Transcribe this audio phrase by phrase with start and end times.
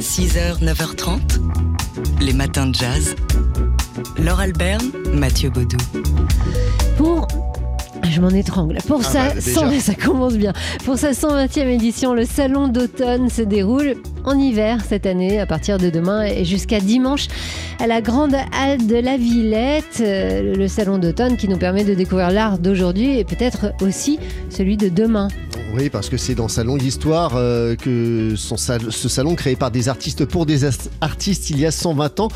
[0.00, 1.18] 6h, 9h30,
[2.20, 3.16] les matins de jazz.
[4.16, 4.80] Laure Albert,
[5.12, 5.76] Mathieu Baudou.
[6.96, 7.26] Pour
[8.10, 8.78] je m'en étrangle.
[8.86, 9.60] Pour Ah sa bah, déjà.
[9.60, 10.52] 100 ça commence bien.
[10.84, 15.78] Pour sa 120e édition, le salon d'automne se déroule en hiver cette année, à partir
[15.78, 17.26] de demain et jusqu'à dimanche,
[17.80, 20.00] à la grande halle de la Villette.
[20.00, 24.18] Euh, Le salon d'automne qui nous permet de découvrir l'art d'aujourd'hui et peut-être aussi
[24.48, 25.28] celui de demain.
[25.74, 29.90] Oui, parce que c'est dans sa longue histoire euh, que ce salon créé par des
[29.90, 30.64] artistes pour des
[31.00, 32.28] artistes il y a 120 ans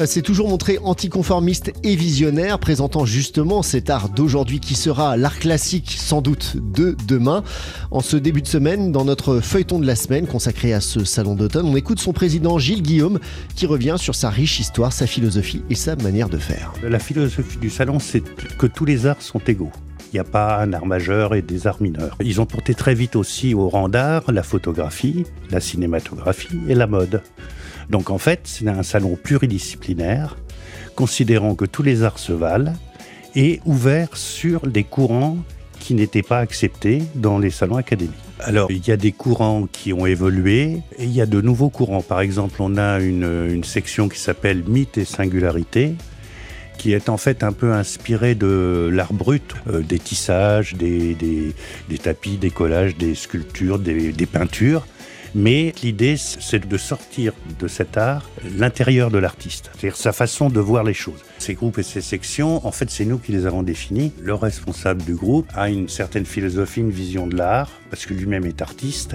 [0.00, 5.38] euh, s'est toujours montré anticonformiste et visionnaire, présentant justement cet art d'aujourd'hui qui sera l'art
[5.38, 7.44] classique sans doute de demain.
[7.90, 11.34] En ce début de semaine, dans notre feuilleton de la semaine consacré à ce salon
[11.34, 13.18] d'automne, on écoute son président Gilles Guillaume
[13.54, 16.72] qui revient sur sa riche histoire, sa philosophie et sa manière de faire.
[16.82, 18.22] La philosophie du salon, c'est
[18.56, 19.72] que tous les arts sont égaux.
[20.12, 22.16] Il n'y a pas un art majeur et des arts mineurs.
[22.20, 26.86] Ils ont porté très vite aussi au rang d'art la photographie, la cinématographie et la
[26.86, 27.22] mode.
[27.90, 30.36] Donc en fait, c'est un salon pluridisciplinaire,
[30.94, 32.72] considérant que tous les arts se valent
[33.34, 35.38] et ouvert sur des courants
[35.78, 38.14] qui n'étaient pas acceptés dans les salons académiques.
[38.40, 41.70] Alors, il y a des courants qui ont évolué et il y a de nouveaux
[41.70, 42.02] courants.
[42.02, 45.94] Par exemple, on a une, une section qui s'appelle Mythe et Singularité,
[46.78, 51.54] qui est en fait un peu inspirée de l'art brut, euh, des tissages, des
[52.02, 54.86] tapis, des collages, des sculptures, des, des peintures.
[55.34, 60.60] Mais l'idée, c'est de sortir de cet art l'intérieur de l'artiste, c'est-à-dire sa façon de
[60.60, 61.22] voir les choses.
[61.38, 64.12] Ces groupes et ces sections, en fait, c'est nous qui les avons définis.
[64.20, 68.44] Le responsable du groupe a une certaine philosophie, une vision de l'art, parce que lui-même
[68.44, 69.14] est artiste,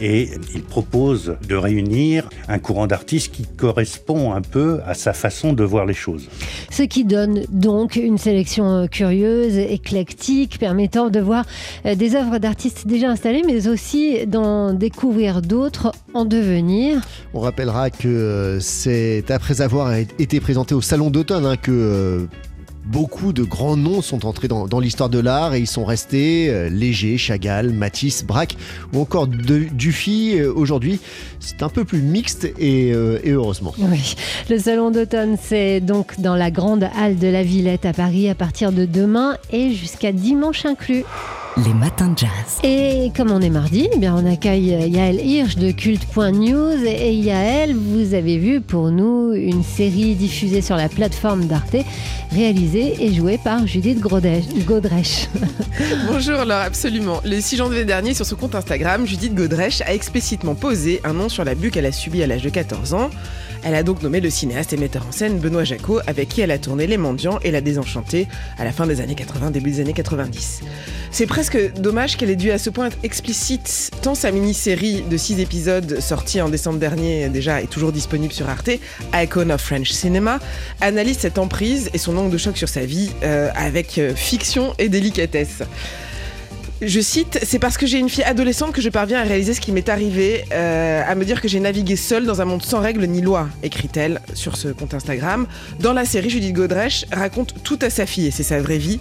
[0.00, 5.52] et il propose de réunir un courant d'artistes qui correspond un peu à sa façon
[5.52, 6.28] de voir les choses.
[6.70, 11.44] Ce qui donne donc une sélection euh, curieuse, éclectique, permettant de voir
[11.86, 17.00] euh, des œuvres d'artistes déjà installées, mais aussi d'en découvrir d'autres en devenir.
[17.32, 22.26] On rappellera que euh, c'est après avoir été présenté au Salon d'automne que euh,
[22.84, 26.68] beaucoup de grands noms sont entrés dans, l'histoire de l'art et ils sont restés euh,
[26.68, 28.56] Léger, Chagall, Matisse, Braque
[28.92, 30.34] ou encore de- Dufy.
[30.38, 31.00] Euh, Aujourd'hui,
[31.40, 33.74] c'est un peu plus mixte et, et heureusement.
[33.78, 34.14] Oui,
[34.50, 38.34] le salon d'automne, c'est donc dans la grande halle de la Villette à Paris à
[38.34, 41.04] partir de demain et jusqu'à dimanche inclus.
[41.56, 42.58] Les matins de jazz.
[42.64, 46.84] Et comme on est mardi, eh bien on accueille Yael Hirsch de Culte.news.
[46.84, 51.76] Et Yael, vous avez vu pour nous une série diffusée sur la plateforme d'Arte,
[52.32, 55.28] réalisée et jouée par Judith Godrèche.
[56.10, 57.20] Bonjour Laure, absolument.
[57.24, 61.28] Le 6 janvier dernier, sur son compte Instagram, Judith Godrèche a explicitement posé un nom
[61.28, 63.10] sur l'abus qu'elle a subi à l'âge de 14 ans.
[63.64, 66.50] Elle a donc nommé le cinéaste et metteur en scène Benoît Jacot, avec qui elle
[66.50, 69.80] a tourné Les Mendiants et La Désenchantée à la fin des années 80, début des
[69.80, 70.60] années 90.
[71.10, 75.16] C'est presque dommage qu'elle ait dû à ce point être explicite, tant sa mini-série de
[75.16, 78.70] 6 épisodes sortie en décembre dernier déjà est toujours disponible sur Arte,
[79.14, 80.40] Icon of French Cinema,
[80.82, 84.74] analyse cette emprise et son angle de choc sur sa vie euh, avec euh, fiction
[84.78, 85.62] et délicatesse.
[86.86, 89.60] Je cite, c'est parce que j'ai une fille adolescente que je parviens à réaliser ce
[89.60, 92.80] qui m'est arrivé, euh, à me dire que j'ai navigué seule dans un monde sans
[92.80, 95.46] règles ni lois, écrit-elle sur ce compte Instagram.
[95.80, 99.00] Dans la série, Judith Godrèche raconte tout à sa fille, et c'est sa vraie vie,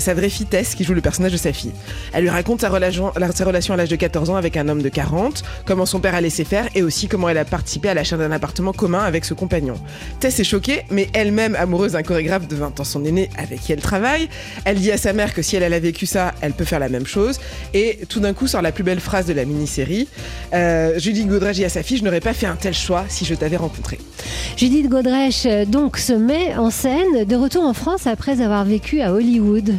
[0.00, 1.72] sa vraie Tess qui joue le personnage de sa fille.
[2.12, 5.42] Elle lui raconte sa relation, à l'âge de 14 ans avec un homme de 40,
[5.66, 8.32] comment son père a laissé faire et aussi comment elle a participé à l'achat d'un
[8.32, 9.74] appartement commun avec ce compagnon.
[10.20, 13.72] Tess est choquée, mais elle-même amoureuse d'un chorégraphe de 20 ans son aîné avec qui
[13.72, 14.28] elle travaille.
[14.64, 16.88] Elle dit à sa mère que si elle, a vécu ça, elle peut faire la
[16.88, 17.38] même chose.
[17.74, 20.08] Et tout d'un coup sort la plus belle phrase de la mini-série.
[20.54, 23.24] Euh, Judith Godrèche dit à sa fille, je n'aurais pas fait un tel choix si
[23.24, 23.98] je t'avais rencontré.
[24.56, 29.00] Judith Godrèche euh, donc se met en scène de retour en France après avoir vécu
[29.00, 29.74] à Hollywood.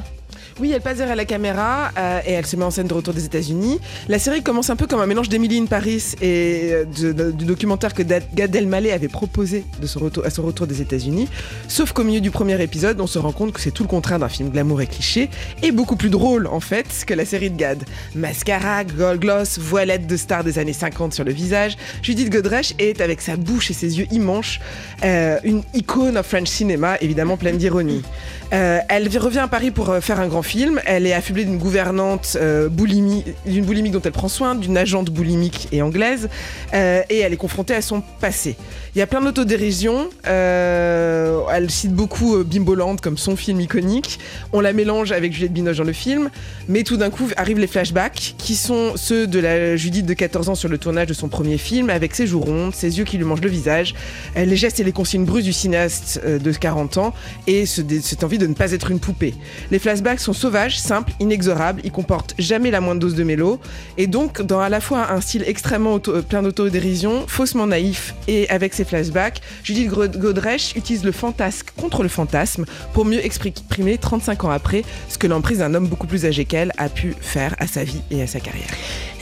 [0.59, 3.15] Oui, elle passe derrière la caméra euh, et elle se met en scène de retour
[3.15, 3.79] des États-Unis.
[4.07, 7.95] La série commence un peu comme un mélange d'Emily in Paris et euh, du documentaire
[7.95, 11.27] que Gad Elmaleh avait proposé de son retour, à son retour des États-Unis.
[11.67, 14.19] Sauf qu'au milieu du premier épisode, on se rend compte que c'est tout le contraire
[14.19, 15.31] d'un film glamour et cliché
[15.63, 17.83] et beaucoup plus drôle en fait que la série de Gad.
[18.13, 21.77] Mascara, gold gloss, voilette de star des années 50 sur le visage.
[22.03, 24.59] Judith Godrèche est avec sa bouche et ses yeux immenses
[25.03, 28.03] euh, une icône of French cinema, évidemment pleine d'ironie.
[28.51, 30.79] Elle revient à Paris pour faire un grand film.
[30.85, 35.67] Elle est affublée d'une gouvernante euh, d'une boulimique dont elle prend soin, d'une agente boulimique
[35.71, 36.29] et anglaise,
[36.73, 38.55] euh, et elle est confrontée à son passé.
[38.95, 40.09] Il y a plein d'autodérision.
[40.27, 44.19] Euh, elle cite beaucoup euh, Bimboland comme son film iconique.
[44.51, 46.29] On la mélange avec Juliette Binoche dans le film,
[46.67, 50.49] mais tout d'un coup arrivent les flashbacks qui sont ceux de la Judith de 14
[50.49, 53.17] ans sur le tournage de son premier film, avec ses joues rondes, ses yeux qui
[53.17, 53.95] lui mangent le visage,
[54.35, 57.13] les gestes et les consignes brusques du cinéaste de 40 ans
[57.47, 59.33] et ce- cette envie de ne pas être une poupée.
[59.71, 63.59] Les flashbacks sont sont sauvages, simples, inexorables, ils comportent jamais la moindre dose de mélo,
[63.97, 68.49] et donc dans à la fois un style extrêmement auto- plein d'autodérision, faussement naïf et
[68.49, 74.43] avec ses flashbacks, Judith Godrèche utilise le fantasque contre le fantasme pour mieux exprimer 35
[74.45, 77.67] ans après ce que l'emprise d'un homme beaucoup plus âgé qu'elle a pu faire à
[77.67, 78.67] sa vie et à sa carrière.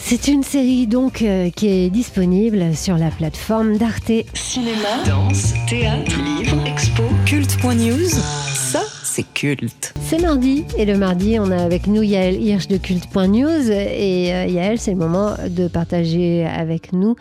[0.04, 4.12] C'est une série donc euh, qui est disponible sur la plateforme d'Arte.
[4.34, 8.51] Cinéma, danse, théâtre, livre, expo, culte.news.
[9.14, 9.94] C'est culte.
[10.02, 14.46] C'est mardi et le mardi on a avec nous Yael Hirsch de culte.news et euh,
[14.46, 17.18] Yael c'est le moment de partager avec nous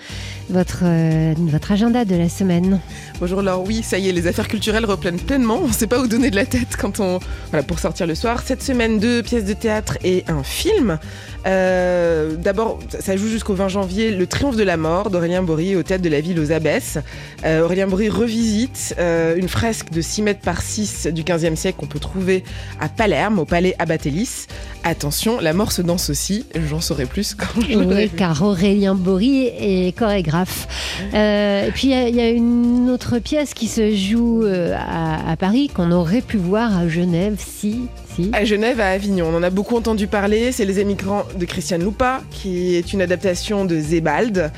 [0.51, 2.79] votre, euh, votre agenda de la semaine.
[3.19, 5.59] Bonjour Laure, oui, ça y est, les affaires culturelles reprennent pleinement.
[5.63, 7.19] On ne sait pas où donner de la tête quand on.
[7.51, 8.43] Voilà, pour sortir le soir.
[8.45, 10.99] Cette semaine, deux pièces de théâtre et un film.
[11.47, 15.83] Euh, D'abord, ça joue jusqu'au 20 janvier Le Triomphe de la mort d'Aurélien Bory au
[15.83, 16.99] théâtre de la ville aux Abbesses.
[17.45, 21.80] Euh, Aurélien Bory revisite euh, une fresque de 6 mètres par 6 du 15e siècle
[21.81, 22.45] qu'on peut trouver
[22.79, 24.47] à Palerme, au palais Abbatellis.
[24.85, 26.45] Attention, la mort se danse aussi.
[26.69, 28.09] J'en saurai plus quand je Oui, vu.
[28.11, 30.69] car Aurélien Bory est chorégraphe.
[31.15, 34.45] Euh, et puis il y a- il y, a une autre pièce qui se joue
[34.45, 37.87] euh, à, à Paris qu'on aurait pu voir à Genève si.
[38.15, 38.31] si.
[38.35, 40.53] À Genève, à Avignon, on en a beaucoup entendu parler.
[40.53, 44.53] C'est Les Émigrants de Christiane Lupa, qui est une adaptation de Zébald.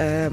[0.00, 0.28] Euh,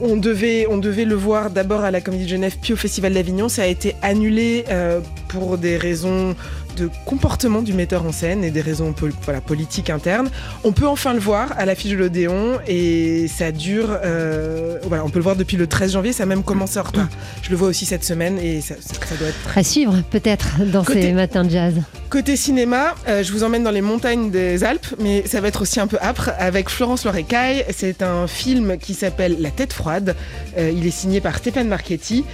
[0.00, 3.14] on, devait, on devait le voir d'abord à la Comédie de Genève, puis au Festival
[3.14, 3.48] d'Avignon.
[3.48, 6.34] Ça a été annulé euh, pour des raisons
[6.80, 8.94] de comportement du metteur en scène et des raisons
[9.24, 10.28] voilà, politiques internes.
[10.64, 13.96] On peut enfin le voir à l'affiche de l'Odéon et ça dure.
[14.04, 16.12] euh, voilà, on peut le voir depuis le 13 janvier.
[16.12, 17.08] Ça a même commencé en retard.
[17.42, 20.48] Je le vois aussi cette semaine et ça, ça- ça doit être À suivre peut-être
[20.72, 21.74] dans Côté- ces matins de jazz.
[22.08, 25.62] Côté cinéma, euh, je vous emmène dans les montagnes des Alpes, mais ça va être
[25.62, 27.64] aussi un peu âpre avec Florence Loirecaille.
[27.76, 30.16] C'est un film qui s'appelle La tête froide.
[30.58, 32.24] Euh, il est signé par Stéphane Marchetti.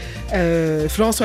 [0.88, 1.20] Florence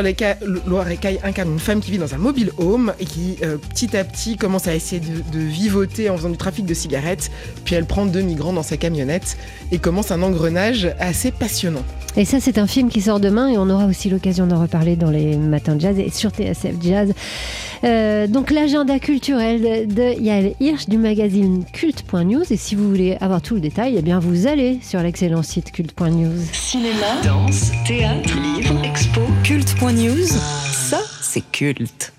[0.66, 3.11] Loirecaille incarne une femme qui vit dans un mobile home et qui
[3.44, 6.74] euh, petit à petit commence à essayer de, de vivoter en faisant du trafic de
[6.74, 7.32] cigarettes.
[7.66, 9.38] Puis elle prend deux migrants dans sa camionnette
[9.72, 11.84] et commence un engrenage assez passionnant.
[12.18, 14.98] Et ça, c'est un film qui sort demain et on aura aussi l'occasion d'en reparler
[14.98, 17.14] dans les matins de jazz et sur TSF Jazz.
[17.84, 22.44] Euh, donc, l'agenda culturel de, de Yael Hirsch du magazine culte.news.
[22.52, 25.72] Et si vous voulez avoir tout le détail, eh bien, vous allez sur l'excellent site
[25.72, 26.42] culte.news.
[26.52, 30.28] Cinéma, danse, théâtre, livre, expo, culte.news.
[30.74, 32.12] Ça, c'est culte.